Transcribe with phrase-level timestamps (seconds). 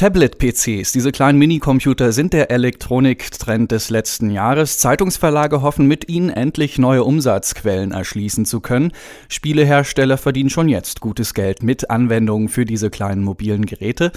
[0.00, 4.78] Tablet-PCs, diese kleinen Minicomputer, sind der Elektroniktrend des letzten Jahres.
[4.78, 8.92] Zeitungsverlage hoffen mit ihnen endlich neue Umsatzquellen erschließen zu können.
[9.28, 14.10] Spielehersteller verdienen schon jetzt gutes Geld mit Anwendungen für diese kleinen mobilen Geräte.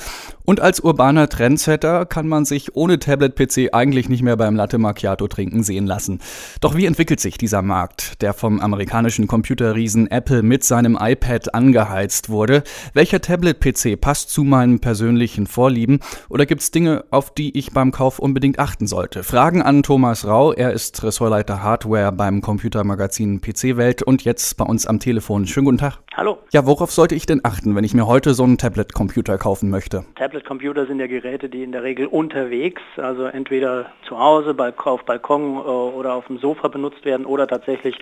[0.45, 5.27] Und als urbaner Trendsetter kann man sich ohne Tablet-PC eigentlich nicht mehr beim Latte Macchiato
[5.27, 6.21] trinken sehen lassen.
[6.61, 12.29] Doch wie entwickelt sich dieser Markt, der vom amerikanischen Computerriesen Apple mit seinem iPad angeheizt
[12.29, 12.63] wurde?
[12.93, 15.72] Welcher Tablet-PC passt zu meinem persönlichen Vorlieben?
[15.73, 15.99] Vorlieben?
[16.29, 19.23] Oder gibt es Dinge, auf die ich beim Kauf unbedingt achten sollte?
[19.23, 20.53] Fragen an Thomas Rau.
[20.53, 25.47] Er ist Ressortleiter Hardware beim Computermagazin PC Welt und jetzt bei uns am Telefon.
[25.47, 25.97] Schönen guten Tag.
[26.15, 26.37] Hallo.
[26.51, 30.05] Ja, worauf sollte ich denn achten, wenn ich mir heute so einen Tablet-Computer kaufen möchte?
[30.15, 35.55] Tablet-Computer sind ja Geräte, die in der Regel unterwegs, also entweder zu Hause, auf Balkon
[35.55, 37.97] äh, oder auf dem Sofa benutzt werden oder tatsächlich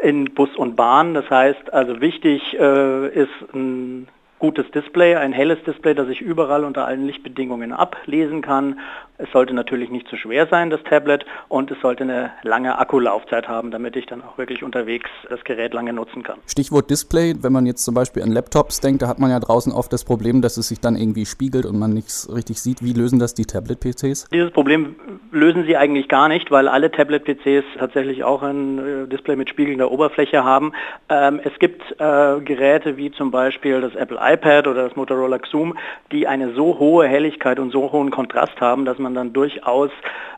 [0.00, 1.14] in Bus und Bahn.
[1.14, 4.08] Das heißt, also wichtig äh, ist ein
[4.42, 8.80] gutes Display, ein helles Display, das ich überall unter allen Lichtbedingungen ablesen kann.
[9.16, 13.46] Es sollte natürlich nicht zu schwer sein, das Tablet, und es sollte eine lange Akkulaufzeit
[13.46, 16.38] haben, damit ich dann auch wirklich unterwegs das Gerät lange nutzen kann.
[16.48, 19.72] Stichwort Display, wenn man jetzt zum Beispiel an Laptops denkt, da hat man ja draußen
[19.72, 22.82] oft das Problem, dass es sich dann irgendwie spiegelt und man nichts richtig sieht.
[22.82, 24.26] Wie lösen das die Tablet-PCs?
[24.32, 24.96] Dieses Problem
[25.32, 29.90] lösen sie eigentlich gar nicht, weil alle Tablet-PCs tatsächlich auch ein äh, Display mit spiegelnder
[29.90, 30.72] Oberfläche haben.
[31.08, 35.76] Ähm, es gibt äh, Geräte wie zum Beispiel das Apple iPad oder das Motorola Xoom,
[36.12, 39.90] die eine so hohe Helligkeit und so hohen Kontrast haben, dass man dann durchaus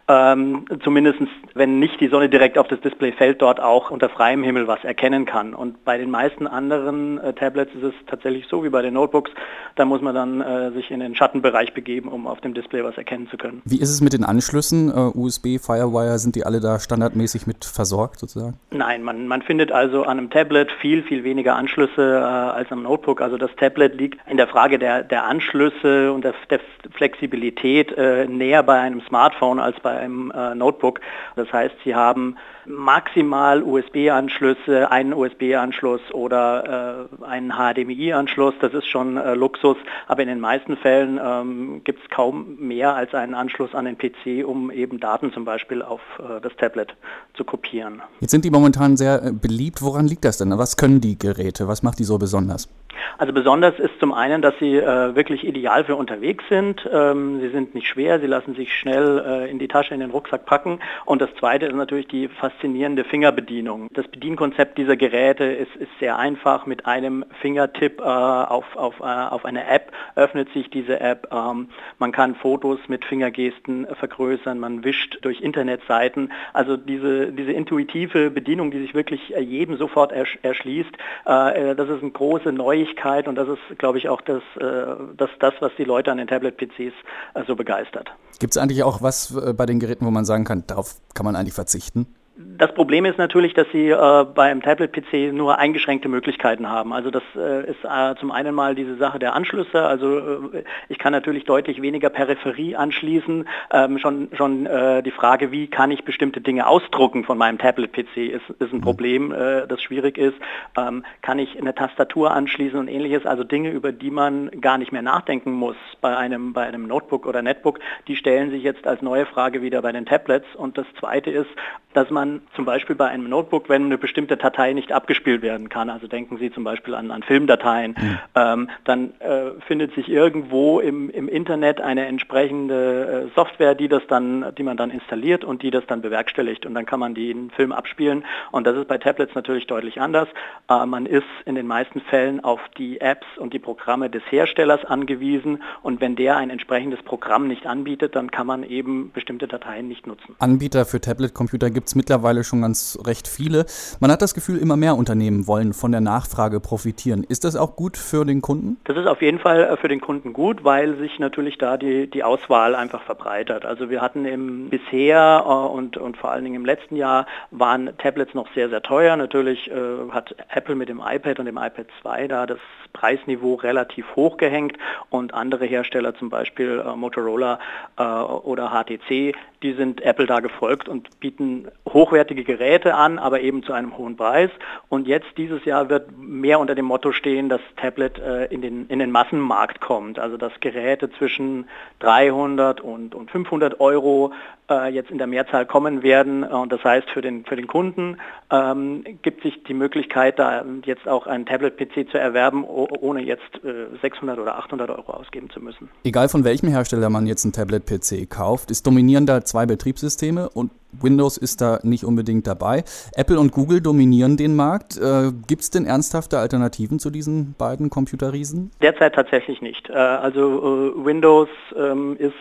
[0.07, 1.21] ähm, zumindest
[1.55, 4.83] wenn nicht die Sonne direkt auf das Display fällt, dort auch unter freiem Himmel was
[4.85, 5.55] erkennen kann.
[5.55, 9.31] Und bei den meisten anderen äh, Tablets ist es tatsächlich so wie bei den Notebooks,
[9.77, 12.97] da muss man dann äh, sich in den Schattenbereich begeben, um auf dem Display was
[12.97, 13.63] erkennen zu können.
[13.65, 14.84] Wie ist es mit den Anschlüssen?
[14.91, 18.59] Uh, USB, Firewire, sind die alle da standardmäßig mit versorgt sozusagen?
[18.71, 22.83] Nein, man, man findet also an einem Tablet viel, viel weniger Anschlüsse äh, als am
[22.83, 23.21] Notebook.
[23.21, 26.61] Also das Tablet liegt in der Frage der, der Anschlüsse und der, der
[26.93, 31.01] Flexibilität äh, näher bei einem Smartphone als bei einem äh, Notebook.
[31.37, 32.37] Das heißt, Sie haben
[32.67, 38.55] maximal USB-Anschlüsse, einen USB-Anschluss oder äh, einen HDMI-Anschluss.
[38.61, 39.77] Das ist schon äh, Luxus,
[40.07, 43.99] aber in den meisten Fällen ähm, gibt es kaum mehr als einen Anschluss an den
[43.99, 46.95] PC, um eben Daten zum Beispiel auf äh, das Tablet
[47.35, 48.03] zu kopieren.
[48.21, 49.83] Jetzt sind die momentan sehr äh, beliebt.
[49.83, 50.57] Woran liegt das denn?
[50.59, 51.69] Was können die Geräte?
[51.69, 52.69] Was macht die so besonders?
[53.17, 56.89] Also besonders ist zum einen, dass sie äh, wirklich ideal für unterwegs sind.
[56.93, 60.11] Ähm, sie sind nicht schwer, sie lassen sich schnell äh, in die Tasche, in den
[60.11, 60.81] Rucksack packen.
[61.05, 63.89] Und das zweite ist natürlich die faszinierende Fingerbedienung.
[63.93, 66.67] Das Bedienkonzept dieser Geräte ist, ist sehr einfach.
[66.67, 71.29] Mit einem Fingertipp äh, auf, auf, äh, auf eine App öffnet sich diese App.
[71.33, 76.33] Ähm, man kann Fotos mit Fingergesten vergrößern, man wischt durch Internetseiten.
[76.53, 80.91] Also diese, diese intuitive Bedienung, die sich wirklich jedem sofort ersch erschließt,
[81.27, 84.95] äh, das ist eine große Neuigkeit Möglichkeit und das ist, glaube ich, auch das, äh,
[85.17, 86.95] das, das was die Leute an den Tablet-PCs
[87.35, 88.11] äh, so begeistert.
[88.41, 91.25] Gibt es eigentlich auch was äh, bei den Geräten, wo man sagen kann, darauf kann
[91.25, 92.07] man eigentlich verzichten?
[92.37, 96.93] Das Problem ist natürlich, dass Sie äh, beim Tablet-PC nur eingeschränkte Möglichkeiten haben.
[96.93, 99.83] Also das äh, ist äh, zum einen mal diese Sache der Anschlüsse.
[99.85, 100.19] Also
[100.53, 103.49] äh, ich kann natürlich deutlich weniger Peripherie anschließen.
[103.73, 108.17] Ähm, schon schon äh, die Frage, wie kann ich bestimmte Dinge ausdrucken von meinem Tablet-PC,
[108.17, 108.81] ist, ist ein mhm.
[108.81, 110.37] Problem, äh, das schwierig ist.
[110.77, 113.27] Ähm, kann ich eine Tastatur anschließen und ähnliches.
[113.27, 117.27] Also Dinge, über die man gar nicht mehr nachdenken muss bei einem, bei einem Notebook
[117.27, 117.79] oder Netbook,
[118.09, 120.53] die stellen sich jetzt als neue Frage wieder bei den Tablets.
[120.57, 121.51] Und das Zweite ist,
[121.93, 122.24] dass man
[122.55, 126.39] zum Beispiel bei einem Notebook, wenn eine bestimmte Datei nicht abgespielt werden kann, also denken
[126.39, 128.19] Sie zum Beispiel an, an Filmdateien, mhm.
[128.35, 134.03] ähm, dann äh, findet sich irgendwo im, im Internet eine entsprechende äh, Software, die das
[134.09, 137.51] dann, die man dann installiert und die das dann bewerkstelligt und dann kann man den
[137.51, 140.29] Film abspielen und das ist bei Tablets natürlich deutlich anders.
[140.69, 144.85] Äh, man ist in den meisten Fällen auf die Apps und die Programme des Herstellers
[144.85, 149.89] angewiesen und wenn der ein entsprechendes Programm nicht anbietet, dann kann man eben bestimmte Dateien
[149.89, 150.35] nicht nutzen.
[150.39, 153.67] Anbieter für Tablet-Computer gibt es mittlerweile mittlerweile schon ganz recht viele.
[153.99, 157.25] Man hat das Gefühl, immer mehr Unternehmen wollen von der Nachfrage profitieren.
[157.29, 158.77] Ist das auch gut für den Kunden?
[158.85, 162.09] Das ist auf jeden Fall äh, für den Kunden gut, weil sich natürlich da die,
[162.09, 163.65] die Auswahl einfach verbreitert.
[163.65, 167.91] Also wir hatten im bisher äh, und, und vor allen Dingen im letzten Jahr waren
[167.99, 169.17] Tablets noch sehr, sehr teuer.
[169.17, 169.75] Natürlich äh,
[170.11, 172.61] hat Apple mit dem iPad und dem iPad 2 da das
[172.95, 174.79] Preisniveau relativ hoch gehängt
[175.11, 177.59] und andere Hersteller, zum Beispiel äh, Motorola
[177.99, 183.41] äh, oder HTC, die sind Apple da gefolgt und bieten hoch hochwertige Geräte an, aber
[183.41, 184.51] eben zu einem hohen Preis.
[184.89, 188.87] Und jetzt dieses Jahr wird mehr unter dem Motto stehen, dass Tablet äh, in, den,
[188.89, 190.19] in den Massenmarkt kommt.
[190.19, 191.67] Also dass Geräte zwischen
[192.01, 194.33] 300 und, und 500 Euro
[194.71, 196.45] äh, jetzt in der Mehrzahl kommen werden.
[196.45, 198.19] Und das heißt, für den, für den Kunden
[198.51, 202.65] ähm, gibt sich die Möglichkeit, da jetzt auch einen Tablet-PC zu erwerben,
[203.01, 205.89] ohne jetzt äh, 600 oder 800 Euro ausgeben zu müssen.
[206.05, 210.71] Egal von welchem Hersteller man jetzt einen Tablet-PC kauft, es dominieren da zwei Betriebssysteme und
[211.01, 212.85] Windows ist da nicht unbedingt dabei.
[213.17, 214.97] Apple und Google dominieren den Markt.
[214.97, 218.71] Äh, Gibt es denn ernsthafte Alternativen zu diesen beiden Computerriesen?
[218.81, 219.91] Derzeit tatsächlich nicht.
[219.91, 222.35] Äh, also äh, Windows ähm, ist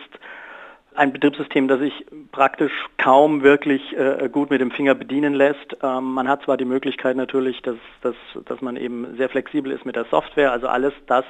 [0.96, 5.76] ein Betriebssystem, das sich praktisch kaum wirklich äh, gut mit dem Finger bedienen lässt.
[5.82, 8.14] Ähm, man hat zwar die Möglichkeit natürlich, dass, dass,
[8.44, 11.24] dass man eben sehr flexibel ist mit der Software, also alles das,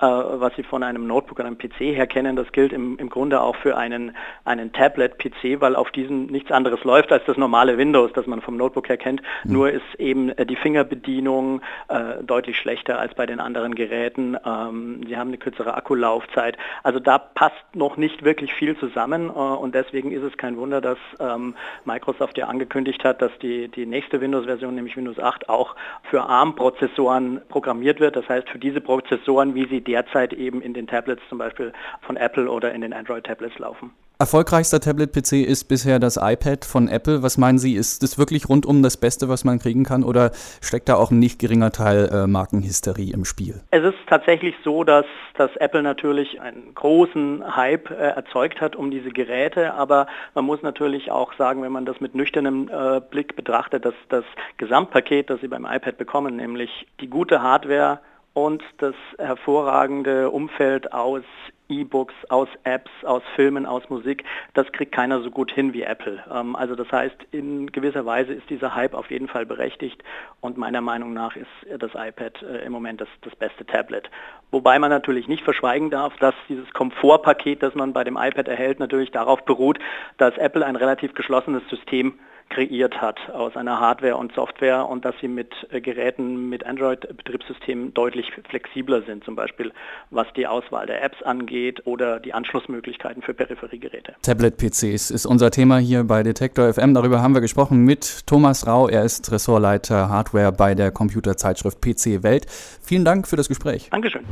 [0.00, 3.08] äh, was Sie von einem Notebook oder einem PC her kennen, das gilt im, im
[3.08, 4.14] Grunde auch für einen,
[4.44, 8.58] einen Tablet-PC, weil auf diesem nichts anderes läuft als das normale Windows, das man vom
[8.58, 9.22] Notebook her kennt.
[9.44, 9.52] Mhm.
[9.52, 14.36] Nur ist eben äh, die Fingerbedienung äh, deutlich schlechter als bei den anderen Geräten.
[14.44, 16.58] Ähm, sie haben eine kürzere Akkulaufzeit.
[16.82, 20.56] Also da passt noch nicht wirklich viel zusammen zusammen äh, und deswegen ist es kein
[20.56, 21.54] Wunder, dass ähm,
[21.84, 25.74] Microsoft ja angekündigt hat, dass die, die nächste Windows-Version, nämlich Windows 8, auch
[26.10, 28.16] für ARM-Prozessoren programmiert wird.
[28.16, 31.72] Das heißt für diese Prozessoren, wie sie derzeit eben in den Tablets zum Beispiel
[32.02, 33.92] von Apple oder in den Android-Tablets laufen.
[34.18, 37.22] Erfolgreichster Tablet-PC ist bisher das iPad von Apple.
[37.22, 40.30] Was meinen Sie, ist das wirklich rundum das Beste, was man kriegen kann oder
[40.62, 43.60] steckt da auch ein nicht geringer Teil äh, Markenhysterie im Spiel?
[43.72, 45.04] Es ist tatsächlich so, dass,
[45.36, 50.62] dass Apple natürlich einen großen Hype äh, erzeugt hat um diese Geräte, aber man muss
[50.62, 54.24] natürlich auch sagen, wenn man das mit nüchternem äh, Blick betrachtet, dass das
[54.56, 58.00] Gesamtpaket, das Sie beim iPad bekommen, nämlich die gute Hardware,
[58.36, 61.22] und das hervorragende Umfeld aus
[61.68, 64.24] E-Books, aus Apps, aus Filmen, aus Musik,
[64.54, 66.22] das kriegt keiner so gut hin wie Apple.
[66.32, 70.02] Ähm, also das heißt, in gewisser Weise ist dieser Hype auf jeden Fall berechtigt
[70.40, 71.46] und meiner Meinung nach ist
[71.78, 74.10] das iPad äh, im Moment das, das beste Tablet.
[74.50, 78.78] Wobei man natürlich nicht verschweigen darf, dass dieses Komfortpaket, das man bei dem iPad erhält,
[78.78, 79.78] natürlich darauf beruht,
[80.18, 85.14] dass Apple ein relativ geschlossenes System kreiert hat aus einer Hardware und Software und dass
[85.20, 89.72] sie mit äh, Geräten mit Android-Betriebssystemen deutlich flexibler sind, zum Beispiel
[90.10, 94.14] was die Auswahl der Apps angeht oder die Anschlussmöglichkeiten für Peripheriegeräte.
[94.22, 96.94] Tablet-PCs ist unser Thema hier bei Detektor FM.
[96.94, 98.88] Darüber haben wir gesprochen mit Thomas Rau.
[98.88, 102.46] Er ist Ressortleiter Hardware bei der Computerzeitschrift PC Welt.
[102.82, 103.88] Vielen Dank für das Gespräch.
[103.90, 104.24] Dankeschön.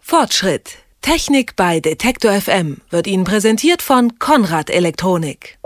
[0.00, 0.78] Fortschritt.
[1.00, 5.58] Technik bei Detektor FM wird Ihnen präsentiert von Konrad Elektronik.